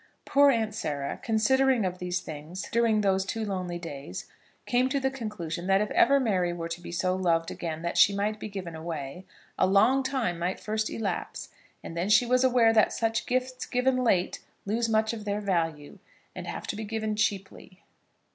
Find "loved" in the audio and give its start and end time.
7.15-7.51